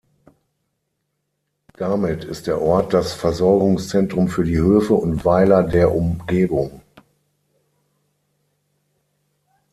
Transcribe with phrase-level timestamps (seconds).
[1.75, 6.81] Damit ist der Ort das Versorgungszentrum für die Höfe und Weiler der Umgebung.